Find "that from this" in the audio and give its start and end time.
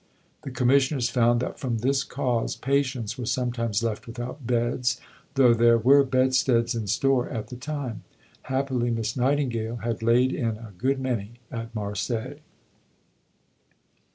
1.41-2.03